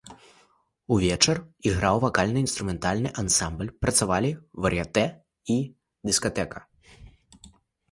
Увечар 0.93 1.37
іграў 1.71 1.95
вакальна-інструментальны 2.05 3.09
ансамбль, 3.23 3.71
працавалі 3.87 4.31
вар'етэ 4.67 5.05
і 5.59 5.61
дыскатэка. 6.11 6.59